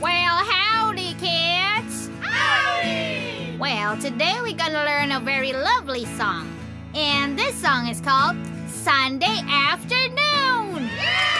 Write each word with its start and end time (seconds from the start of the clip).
Well, 0.00 0.44
howdy, 0.44 1.14
kids! 1.14 2.08
Howdy! 2.20 3.56
Well, 3.58 3.96
today 3.98 4.36
we're 4.40 4.56
gonna 4.56 4.84
learn 4.84 5.12
a 5.12 5.20
very 5.20 5.52
lovely 5.52 6.06
song. 6.16 6.50
And 6.94 7.38
this 7.38 7.54
song 7.54 7.88
is 7.88 8.00
called 8.00 8.36
Sunday 8.68 9.40
Afternoon! 9.48 10.88
Yeah! 10.96 11.39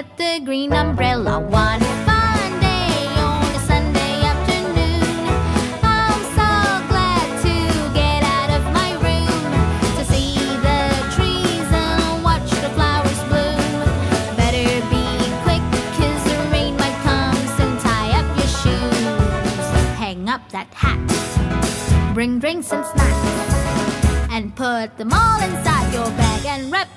get 0.00 0.16
the 0.16 0.44
green 0.44 0.72
umbrella. 0.72 1.38
One 1.40 1.80
fine 2.08 2.60
day 2.60 3.06
on 3.18 3.44
a 3.44 3.60
Sunday 3.70 4.22
afternoon, 4.32 5.28
I'm 5.82 6.22
so 6.38 6.50
glad 6.88 7.26
to 7.44 7.54
get 7.92 8.22
out 8.22 8.50
of 8.58 8.62
my 8.72 8.92
room 9.04 9.42
to 9.96 10.02
see 10.12 10.36
the 10.66 10.80
trees 11.14 11.68
and 11.84 12.24
watch 12.24 12.50
the 12.64 12.70
flowers 12.76 13.20
bloom. 13.28 13.84
Better 14.36 14.68
be 14.88 15.04
the 16.30 16.36
rain 16.50 16.76
might 16.76 16.98
come. 17.02 17.36
Tie 17.80 18.12
up 18.20 18.28
your 18.38 18.50
shoes, 18.60 19.66
hang 19.98 20.28
up 20.30 20.48
that 20.50 20.68
hat, 20.72 21.00
bring 22.14 22.38
drinks 22.38 22.72
and 22.72 22.86
snacks, 22.86 24.30
and 24.30 24.54
put 24.56 24.96
them 24.96 25.12
all 25.12 25.42
inside 25.42 25.92
your 25.92 26.10
bag 26.16 26.46
and 26.46 26.72
wrap 26.72 26.88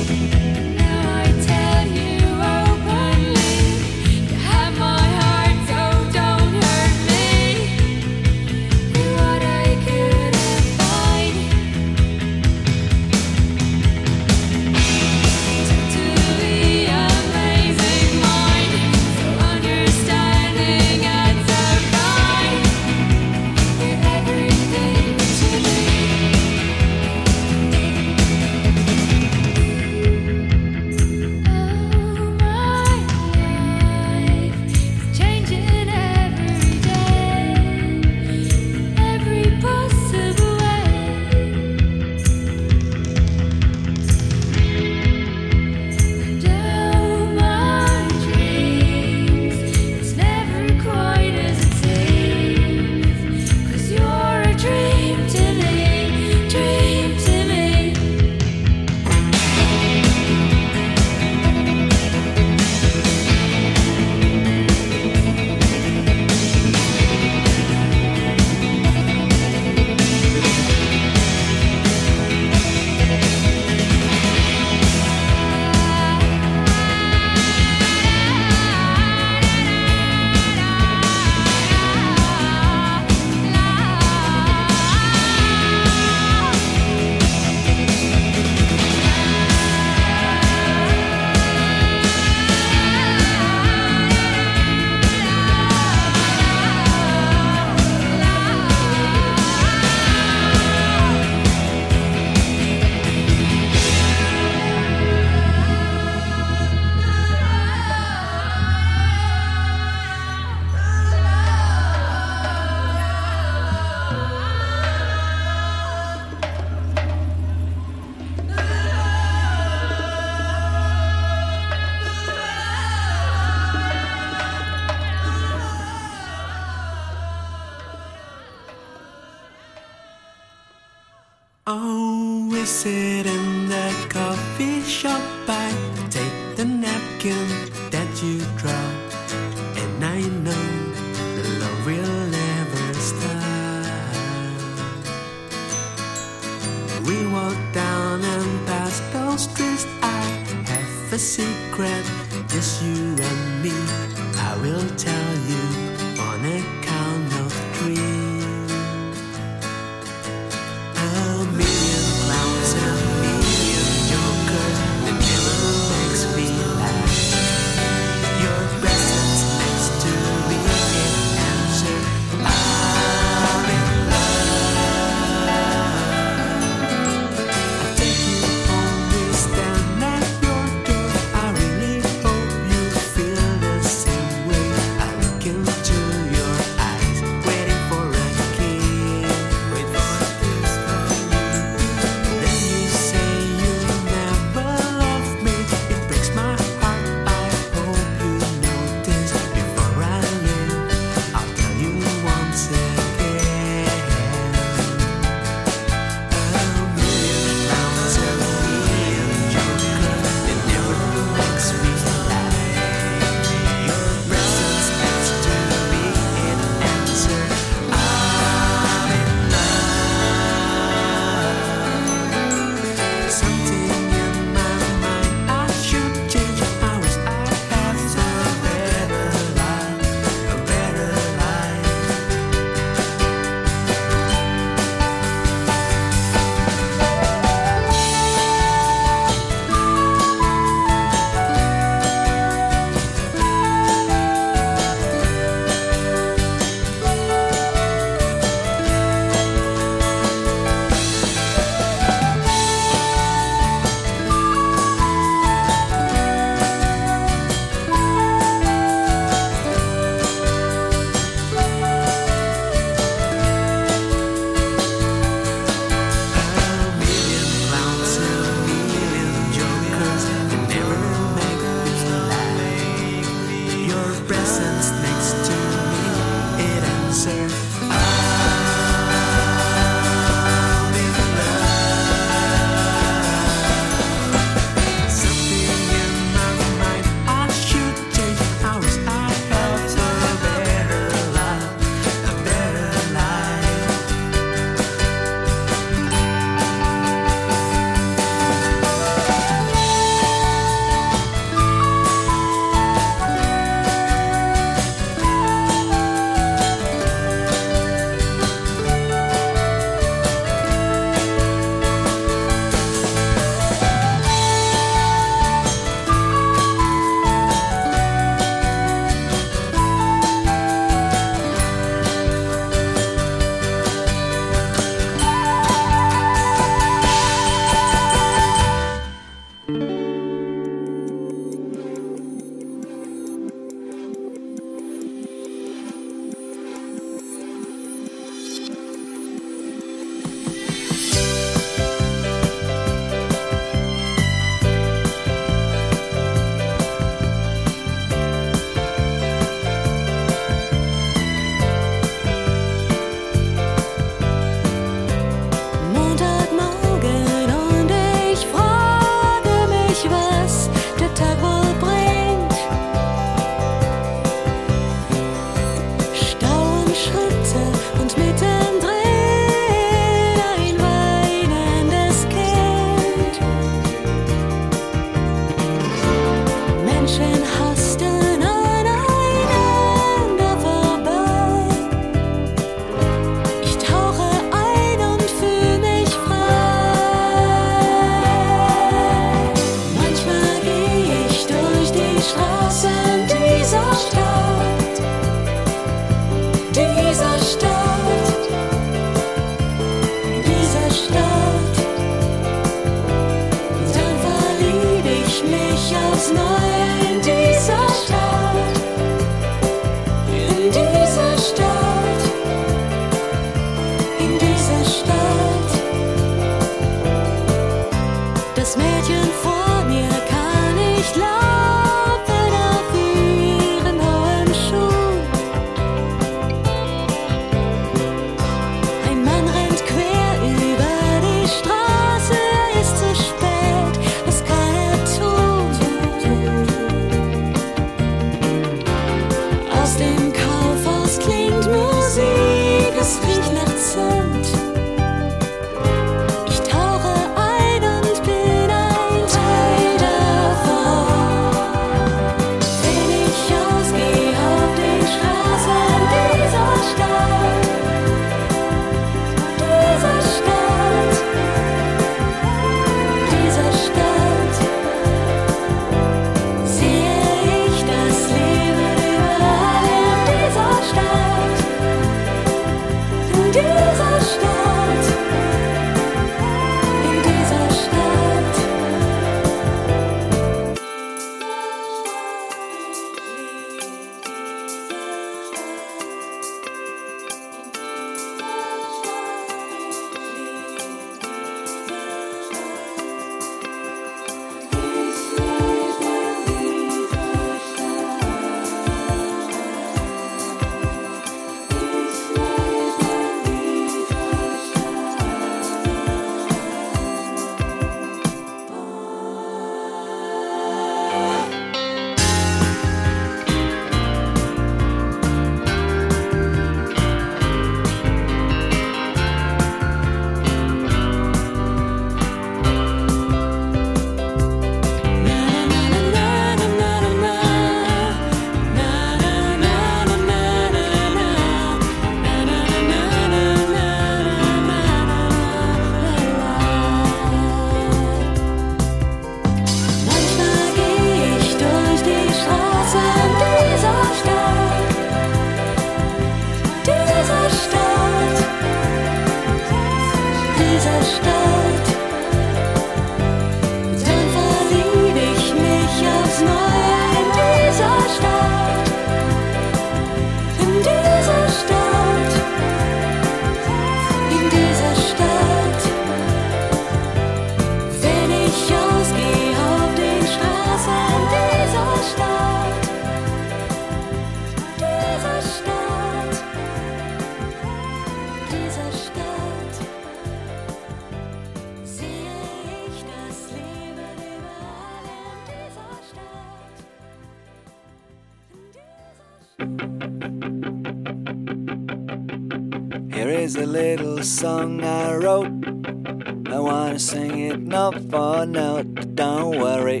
I 596.50 596.58
wanna 596.60 596.98
sing 596.98 597.38
it 597.40 597.60
note 597.60 598.00
for 598.10 598.46
note. 598.46 599.14
Don't 599.14 599.58
worry. 599.60 600.00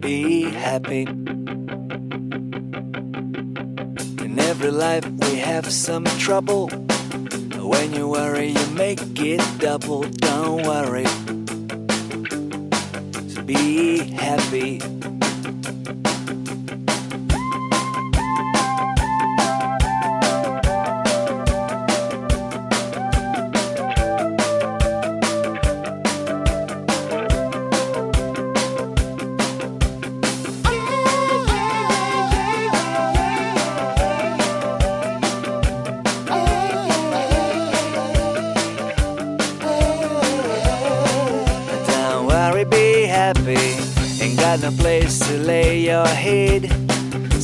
Be 0.00 0.42
happy. 0.42 1.02
In 4.24 4.38
every 4.38 4.70
life 4.70 5.06
we 5.06 5.36
have 5.36 5.72
some 5.72 6.04
trouble. 6.18 6.68
When 7.56 7.94
you 7.94 8.08
worry, 8.08 8.48
you 8.48 8.66
make 8.74 9.00
it 9.18 9.40
double. 9.58 10.02
Don't 10.02 10.66
worry. 10.66 11.06
So 13.28 13.42
be 13.42 13.98
happy. 14.10 14.99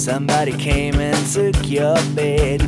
Somebody 0.07 0.53
came 0.53 1.01
and 1.01 1.17
took 1.33 1.69
your 1.69 1.97
bed. 2.15 2.66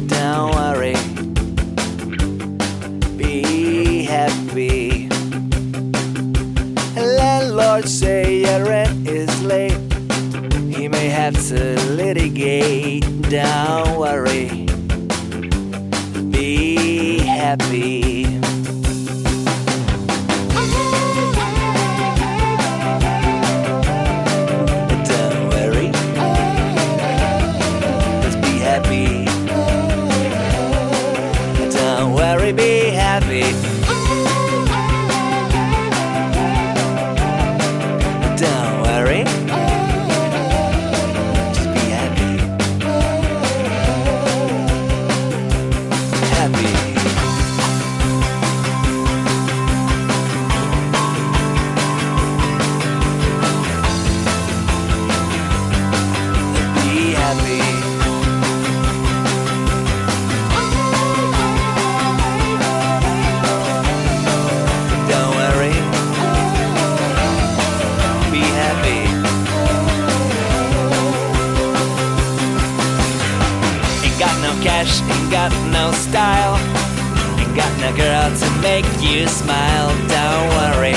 No 77.89 77.97
girl 77.97 78.37
to 78.37 78.51
make 78.61 78.85
you 79.01 79.27
smile. 79.27 79.89
Don't 80.09 80.49
worry. 80.59 80.93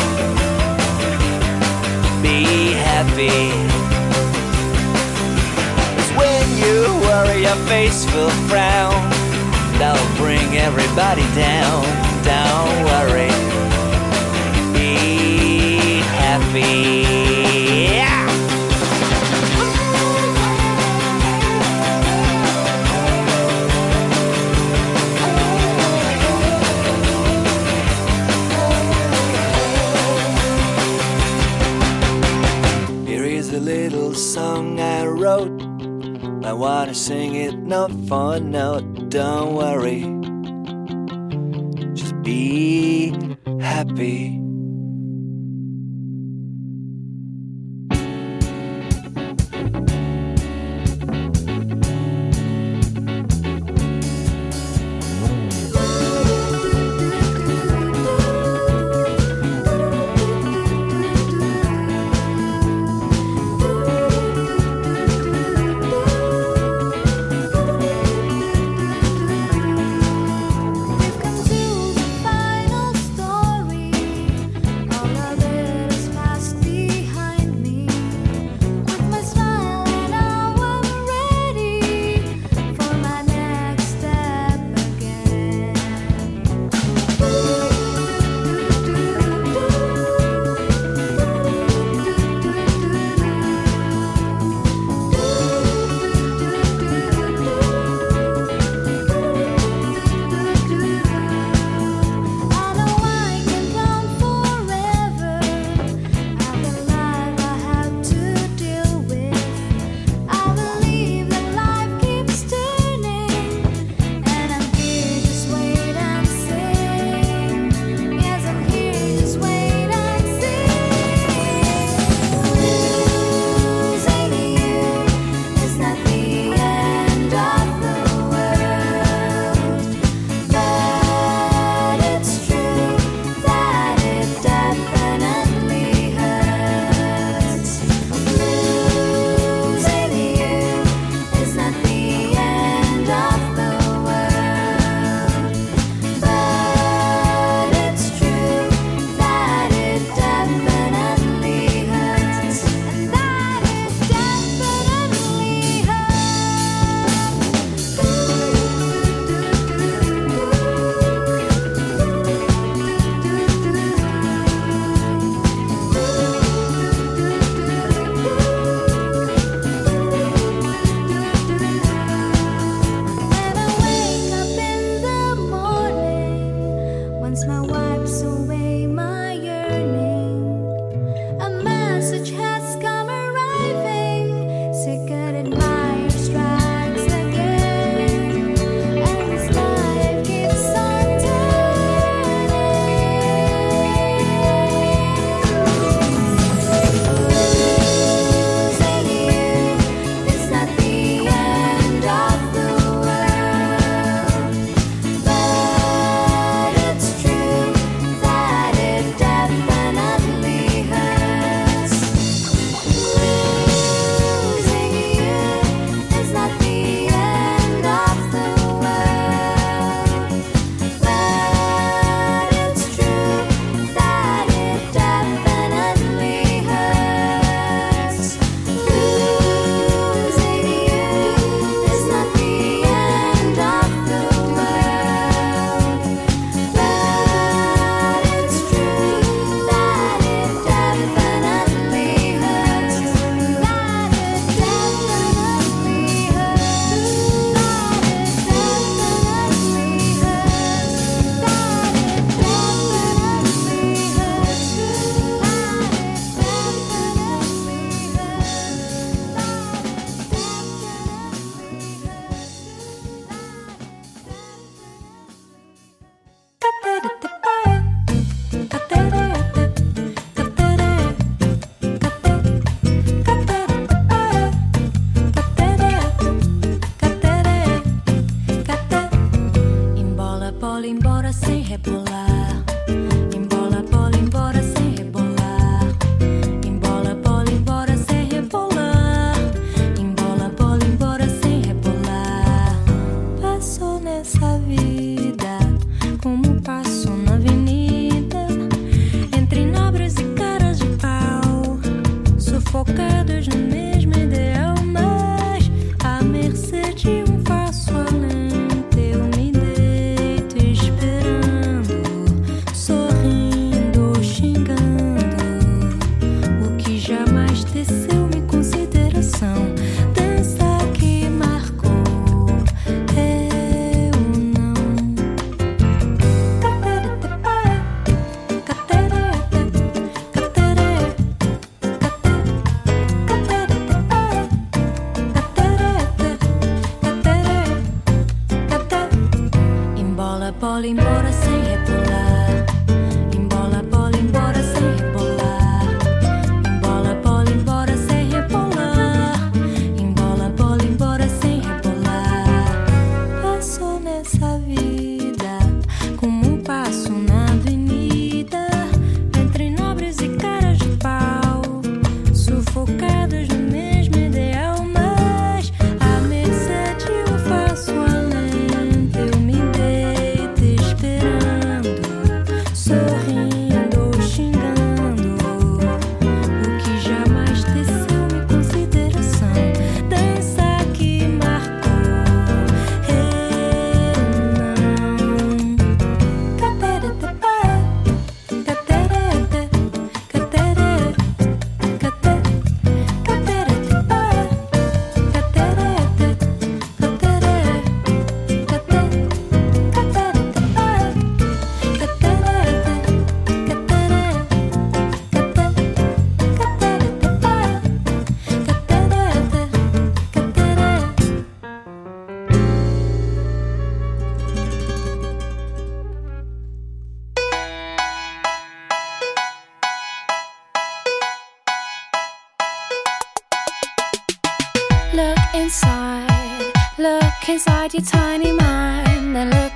Be 2.22 2.74
happy. 2.74 3.52
Cause 5.96 6.12
when 6.18 6.44
you 6.58 7.00
worry, 7.08 7.44
your 7.44 7.56
face 7.68 8.06
will 8.14 8.30
frown. 8.50 8.94
That'll 9.80 10.18
bring 10.18 10.58
everybody 10.58 11.24
down. 11.34 11.84
Don't 12.26 12.84
worry. 12.84 13.32
Be 14.74 16.02
happy. 16.20 17.31
Wanna 36.62 36.94
sing 36.94 37.34
it 37.34 37.58
note 37.58 37.92
for 38.08 38.40
note. 38.40 39.10
Don't 39.10 39.56
worry. 39.56 40.02
Just 41.96 42.22
be 42.22 43.18
happy. 43.60 44.41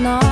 not 0.00 0.29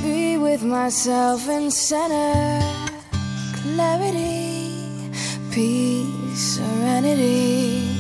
Be 0.02 0.38
with 0.38 0.64
myself 0.64 1.48
in 1.48 1.72
center, 1.72 2.62
clarity, 3.56 4.74
peace, 5.52 6.58
serenity. 6.58 7.93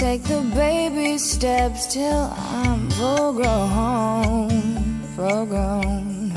take 0.00 0.22
the 0.22 0.40
baby 0.54 1.18
steps 1.18 1.86
till 1.92 2.32
I'm 2.34 2.88
full 2.92 3.34
grown, 3.34 4.48
full 5.14 5.44
grown. 5.44 6.32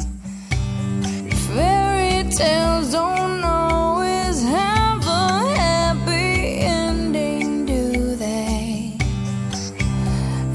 Fairy 1.47 2.29
tales 2.29 2.91
don't 2.91 3.41
always 3.41 4.43
have 4.43 5.01
a 5.07 5.55
happy 5.55 6.59
ending, 6.81 7.65
do 7.65 8.17
they? 8.17 8.97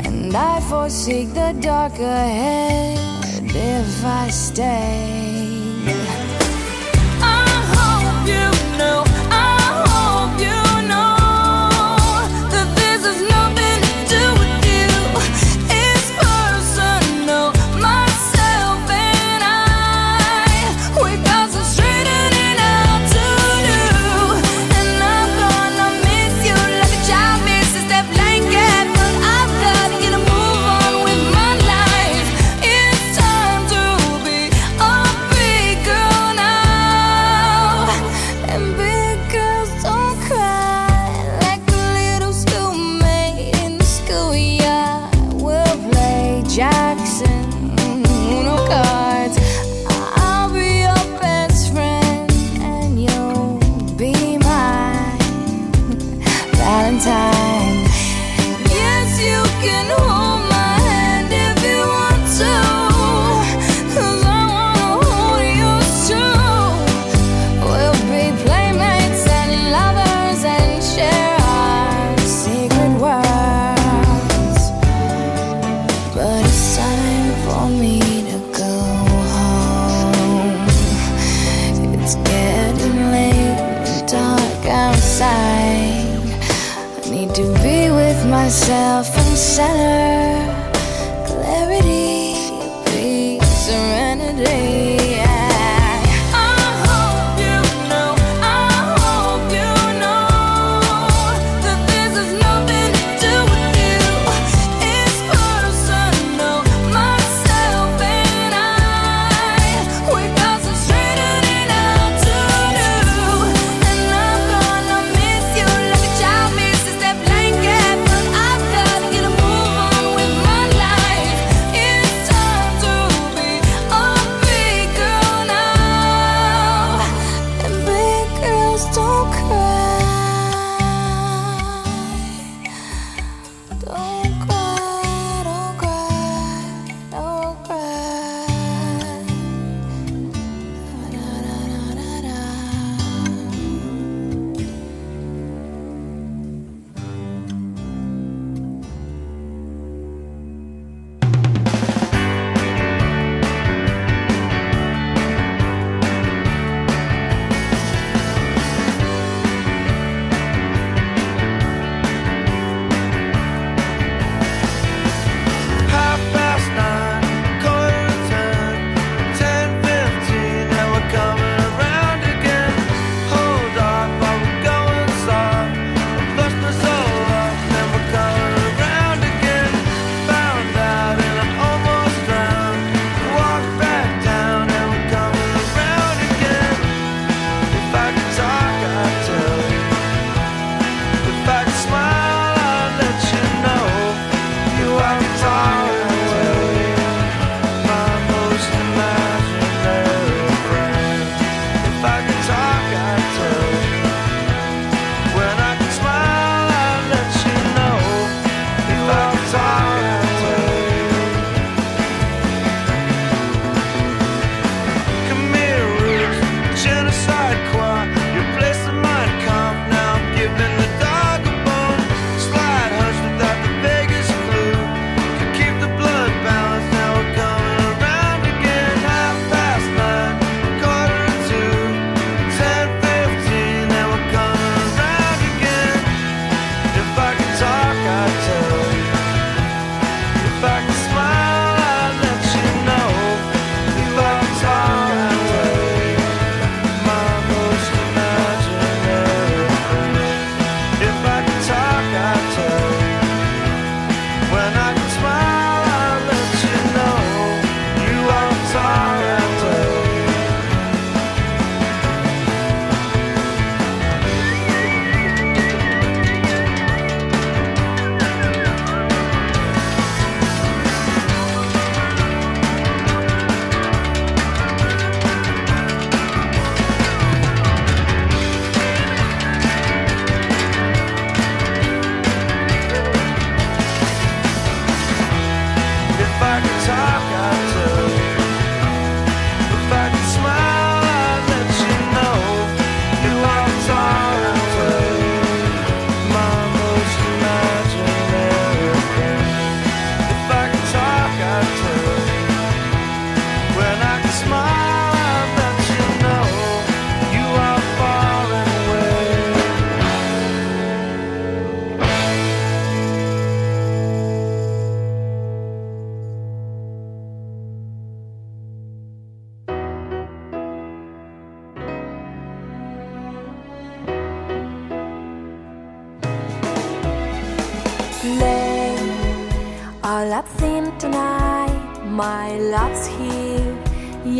And 0.05 0.37
I 0.37 0.61
foresee 0.69 1.25
the 1.25 1.57
dark 1.63 1.95
ahead 1.95 2.99
if 3.43 4.05
I 4.05 4.29
stay. 4.29 5.18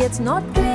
It's 0.09 0.19
not 0.19 0.41
dream 0.55 0.68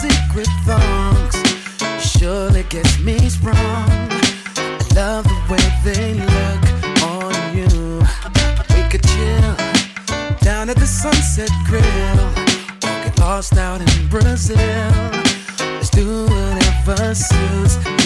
secret 0.00 0.48
thongs 0.64 1.36
surely 2.00 2.62
gets 2.70 2.98
me 3.00 3.18
sprung. 3.28 3.56
I 3.56 4.86
love 4.94 5.24
the 5.24 5.40
way 5.50 5.66
they 5.84 6.14
look 6.14 6.62
on 7.02 7.34
you. 7.54 8.00
We 8.74 8.82
could 8.88 9.04
chill 9.04 9.54
down 10.40 10.70
at 10.70 10.76
the 10.76 10.86
Sunset 10.86 11.50
Grill, 11.66 12.20
or 12.88 13.04
get 13.04 13.18
lost 13.18 13.58
out 13.58 13.80
in 13.82 14.08
Brazil. 14.08 14.56
Let's 15.58 15.90
do 15.90 16.24
whatever 16.24 17.14
suits. 17.14 17.99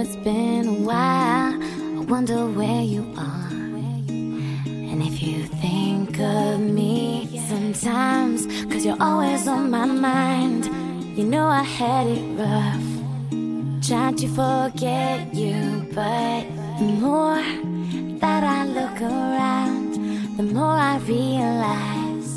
It's 0.00 0.16
been 0.16 0.66
a 0.66 0.72
while. 0.72 1.62
I 1.62 2.04
wonder 2.08 2.46
where 2.46 2.82
you 2.82 3.02
are. 3.18 3.48
And 3.50 5.02
if 5.02 5.22
you 5.22 5.42
think 5.44 6.18
of 6.18 6.58
me 6.58 7.28
sometimes, 7.48 8.46
cause 8.72 8.86
you're 8.86 9.02
always 9.02 9.46
on 9.46 9.70
my 9.70 9.84
mind. 9.84 10.64
You 11.18 11.24
know 11.24 11.46
I 11.46 11.62
had 11.62 12.06
it 12.06 12.24
rough. 12.38 12.86
Tried 13.86 14.16
to 14.18 14.28
forget 14.28 15.34
you, 15.34 15.86
but 15.94 16.44
the 16.78 16.90
more 17.04 17.42
that 18.20 18.42
I 18.42 18.64
look 18.78 19.02
around, 19.02 20.36
the 20.38 20.44
more 20.44 20.78
I 20.92 20.96
realize 21.00 22.30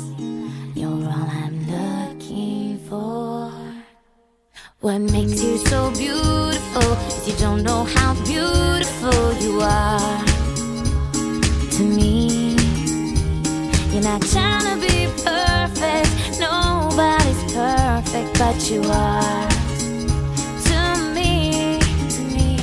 you're 0.74 1.08
all 1.16 1.30
I'm 1.42 1.56
looking 1.70 2.78
for. 2.90 3.33
What 4.84 5.00
makes 5.00 5.42
you 5.42 5.56
so 5.56 5.90
beautiful 5.92 6.92
is 7.16 7.26
you 7.26 7.34
don't 7.38 7.62
know 7.62 7.84
how 7.84 8.12
beautiful 8.22 9.32
you 9.40 9.62
are 9.62 10.24
to 11.70 11.82
me. 11.82 12.54
You're 13.90 14.02
not 14.02 14.20
trying 14.26 14.66
to 14.68 14.76
be 14.86 15.06
perfect, 15.24 16.38
nobody's 16.38 17.54
perfect, 17.54 18.38
but 18.38 18.70
you 18.70 18.82
are 18.84 19.48
to 20.68 21.12
me. 21.14 21.78
To 22.10 22.20
me, 22.34 22.58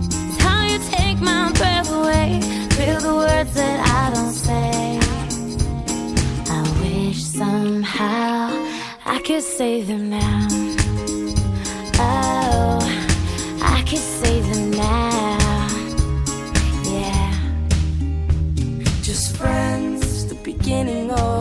it's 0.00 0.38
how 0.40 0.64
you 0.64 0.78
take 0.90 1.20
my 1.20 1.52
breath 1.52 1.92
away, 1.92 2.40
feel 2.70 3.00
the 3.00 3.14
words 3.14 3.52
that 3.52 3.80
I 3.86 4.14
don't 4.14 4.32
say. 4.32 4.98
I 6.48 6.62
wish 6.80 7.22
somehow 7.22 8.48
I 9.04 9.20
could 9.22 9.42
save 9.42 9.88
them 9.88 10.08
now. 10.08 10.81
Oh, 12.04 12.78
I 13.62 13.82
could 13.88 14.04
save 14.20 14.44
them 14.52 14.70
now. 14.70 15.68
Yeah. 16.94 17.30
Just 19.08 19.36
friends, 19.36 20.26
the 20.26 20.38
beginning 20.50 21.10
or 21.10 21.31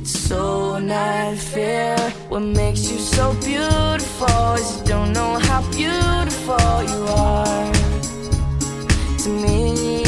It's 0.00 0.18
so 0.28 0.78
not 0.78 1.38
fair. 1.38 1.96
What 2.28 2.40
makes 2.40 2.90
you 2.90 2.98
so 2.98 3.32
beautiful 3.40 4.52
is 4.54 4.80
you 4.80 4.84
don't 4.86 5.12
know 5.14 5.38
how 5.38 5.62
beautiful 5.70 6.82
you 6.92 7.00
are 7.08 7.72
to 9.22 9.28
me. 9.30 10.02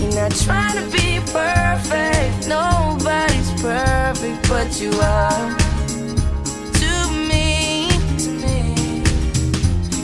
You're 0.00 0.16
not 0.20 0.32
trying 0.32 0.76
to 0.80 0.86
be 0.90 1.20
perfect. 1.30 2.48
Nobody's 2.48 3.50
perfect, 3.62 4.48
but 4.48 4.80
you 4.80 4.90
are 5.00 5.56
to 6.80 6.92
me. 7.30 7.88
To 8.24 8.30
me. 8.42 8.58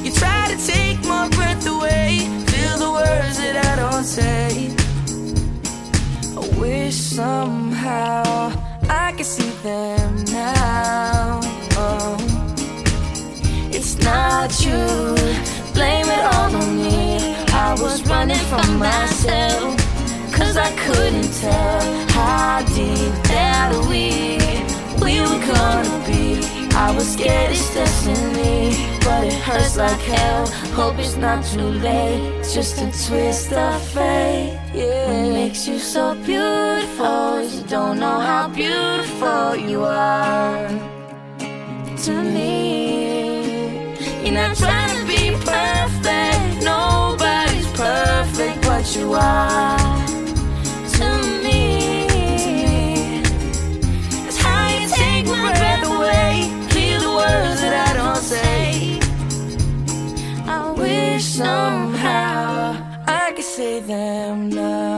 You 0.04 0.12
try 0.12 0.54
to 0.54 0.66
take 0.72 1.04
my 1.04 1.28
breath 1.30 1.66
away. 1.66 2.28
Feel 2.46 2.78
the 2.78 2.90
words 2.92 3.38
that 3.38 3.56
I 3.66 3.74
don't 3.74 4.04
say. 4.04 4.51
Somehow 6.92 8.52
I 8.86 9.12
can 9.16 9.24
see 9.24 9.48
them 9.62 10.24
now. 10.26 11.40
Oh. 11.72 12.18
It's 13.72 13.96
not 14.04 14.50
you, 14.62 14.76
blame 15.72 16.04
it 16.04 16.24
all 16.34 16.54
on 16.54 16.76
me. 16.76 17.34
I 17.48 17.74
was 17.80 18.06
running 18.06 18.36
from 18.36 18.78
myself, 18.78 19.74
cause 20.34 20.58
I 20.58 20.70
couldn't 20.84 21.32
tell 21.40 22.08
how 22.10 22.60
deep 22.76 23.14
that 23.32 23.72
we, 23.88 24.36
we 25.02 25.20
were 25.22 25.42
gonna 25.48 26.06
be. 26.06 26.44
I 26.76 26.92
was 26.94 27.10
scared 27.10 27.52
it's 27.52 27.72
destiny, 27.72 28.76
but 29.00 29.24
it 29.24 29.40
hurts 29.40 29.78
like 29.78 29.98
hell. 30.00 30.46
Hope 30.74 30.98
it's 30.98 31.16
not 31.16 31.42
too 31.42 31.70
late, 31.80 32.44
just 32.52 32.82
a 32.82 32.90
twist 33.06 33.50
of 33.50 33.82
fate. 33.88 34.61
Yeah. 34.74 35.06
What 35.06 35.32
makes 35.34 35.68
you 35.68 35.78
so 35.78 36.14
beautiful 36.24 37.36
is 37.36 37.56
you 37.56 37.64
don't 37.66 37.98
know 37.98 38.18
how 38.20 38.48
beautiful 38.48 39.54
you 39.54 39.84
are 39.84 40.66
to 42.04 42.22
me. 42.22 43.92
You're 44.24 44.32
not 44.32 44.56
trying 44.56 44.98
to 44.98 45.04
be 45.06 45.30
perfect, 45.44 46.64
nobody's 46.64 47.66
perfect, 47.72 48.62
but 48.62 48.96
you 48.96 49.12
are 49.12 50.06
to 50.96 51.08
me. 51.44 52.06
It's 54.26 54.38
how 54.38 54.68
you 54.78 54.88
take 54.88 55.26
my 55.26 55.52
breath 55.52 55.84
away, 55.84 56.48
feel 56.70 56.98
the 56.98 57.10
words 57.14 57.60
that 57.60 57.74
I 57.88 57.92
don't 58.00 58.16
say. 58.16 58.98
I 60.46 60.70
wish 60.70 61.36
could 61.36 61.91
say 63.52 63.80
them 63.80 64.48
now. 64.48 64.91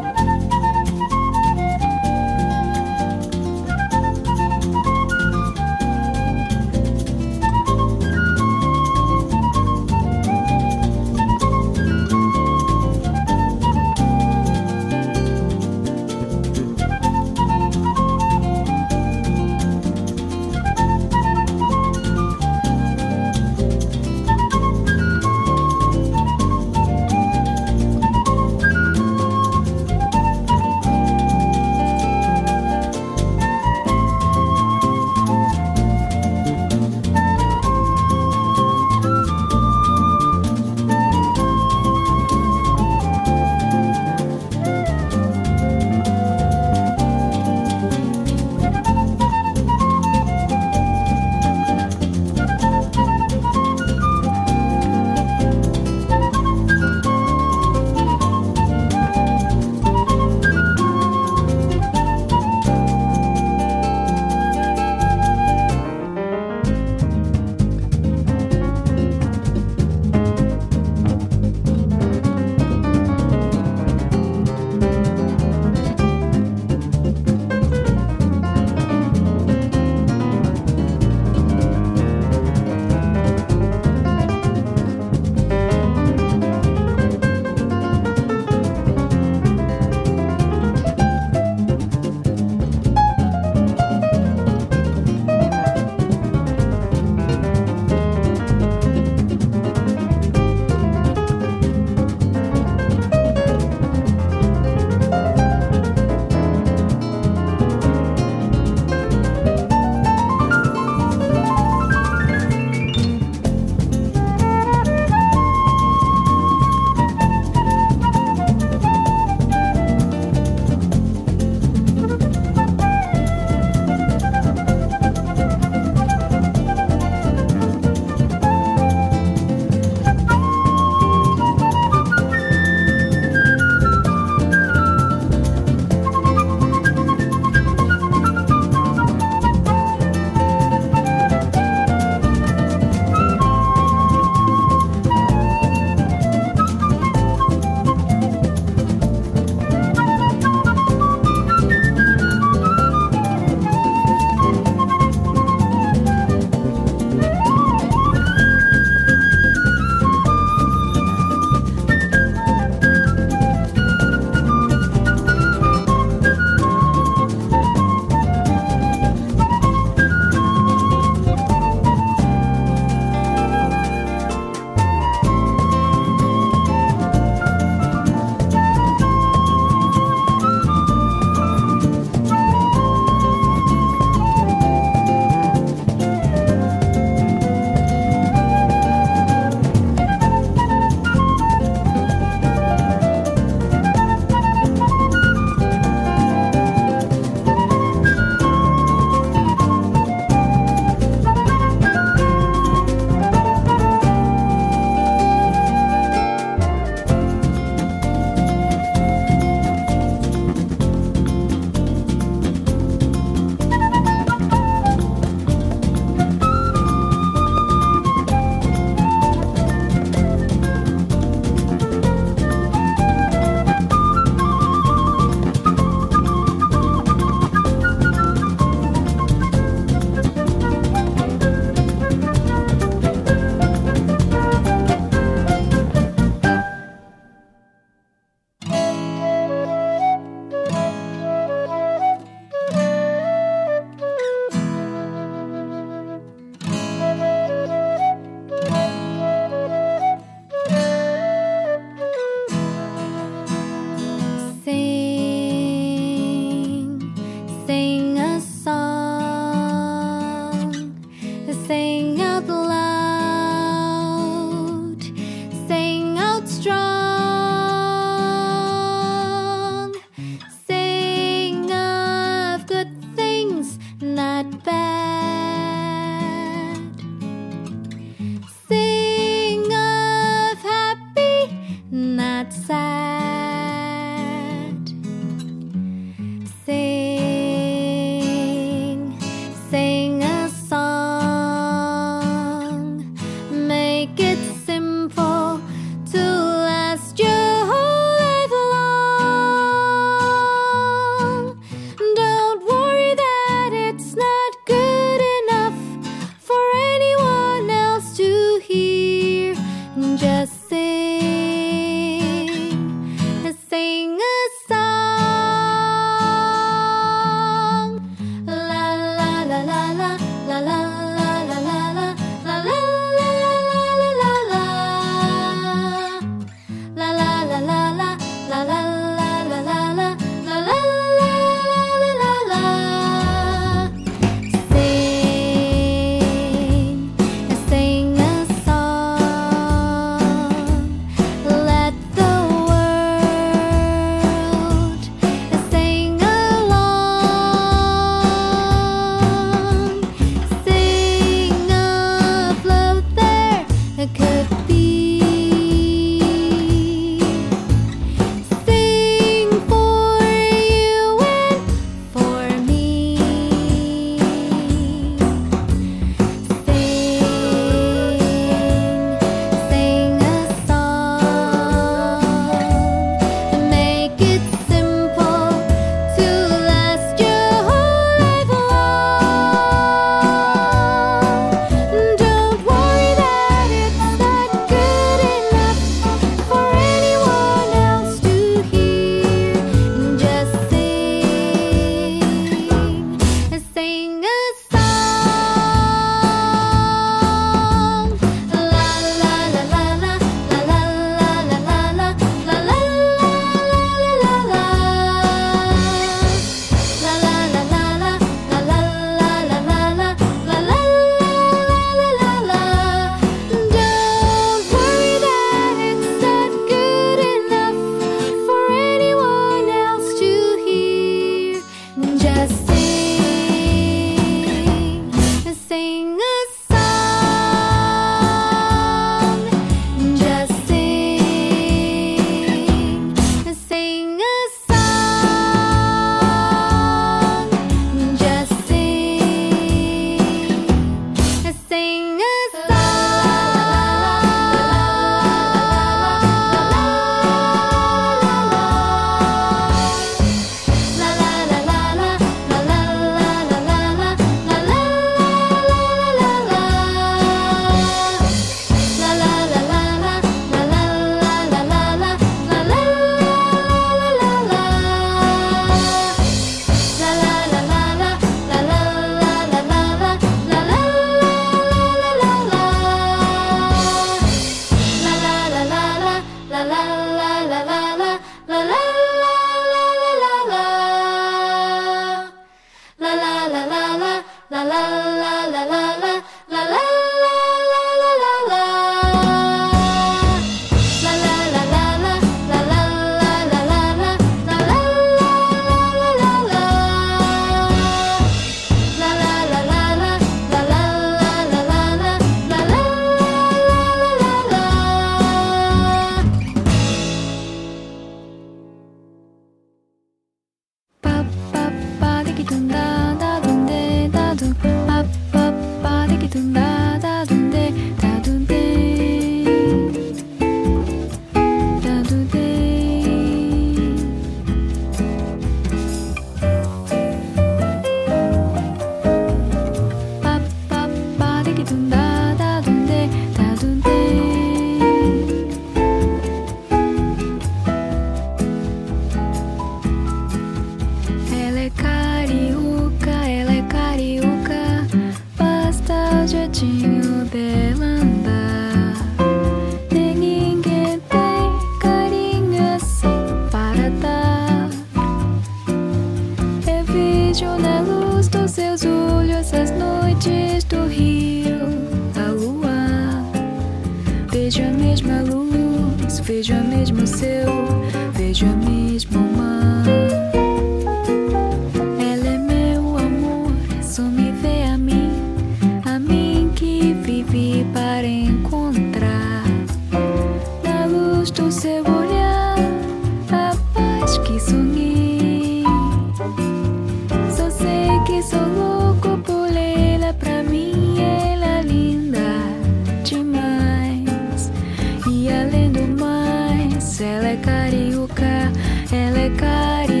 Ela 597.01 597.29
é 597.29 597.37
carioca, 597.37 598.51
ela 598.91 599.19
é 599.19 599.29
carioca. 599.31 600.00